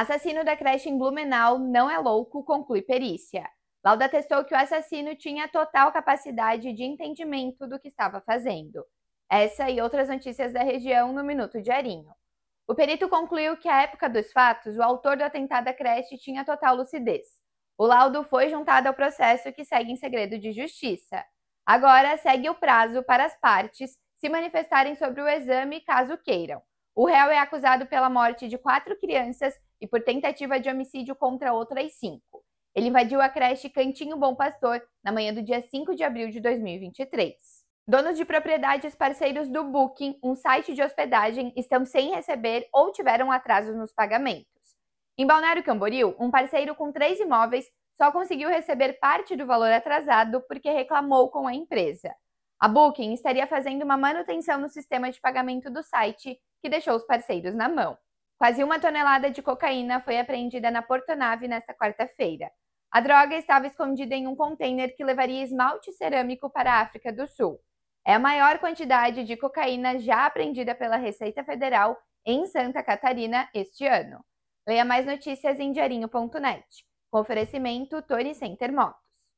[0.00, 3.46] Assassino da creche em Blumenau não é louco, conclui perícia.
[3.84, 8.82] Lauda atestou que o assassino tinha total capacidade de entendimento do que estava fazendo.
[9.30, 12.14] Essa e outras notícias da região no Minuto Diarinho.
[12.66, 16.46] O perito concluiu que à época dos fatos, o autor do atentado à creche tinha
[16.46, 17.26] total lucidez.
[17.76, 21.22] O laudo foi juntado ao processo que segue em segredo de justiça.
[21.66, 26.62] Agora segue o prazo para as partes se manifestarem sobre o exame caso queiram.
[26.94, 31.52] O réu é acusado pela morte de quatro crianças e por tentativa de homicídio contra
[31.52, 32.44] outras cinco.
[32.74, 36.40] Ele invadiu a creche Cantinho Bom Pastor na manhã do dia 5 de abril de
[36.40, 37.34] 2023.
[37.86, 43.32] Donos de propriedades parceiros do Booking, um site de hospedagem, estão sem receber ou tiveram
[43.32, 44.46] atrasos nos pagamentos.
[45.18, 50.40] Em Balneário Camboriú, um parceiro com três imóveis só conseguiu receber parte do valor atrasado
[50.48, 52.14] porque reclamou com a empresa.
[52.60, 57.04] A Booking estaria fazendo uma manutenção no sistema de pagamento do site que deixou os
[57.04, 57.98] parceiros na mão.
[58.40, 62.50] Quase uma tonelada de cocaína foi apreendida na Portonave nesta quarta-feira.
[62.90, 67.26] A droga estava escondida em um container que levaria esmalte cerâmico para a África do
[67.26, 67.60] Sul.
[68.02, 73.86] É a maior quantidade de cocaína já apreendida pela Receita Federal em Santa Catarina este
[73.86, 74.24] ano.
[74.66, 76.64] Leia mais notícias em diarinho.net.
[77.10, 78.96] Com oferecimento Tony Center Mock.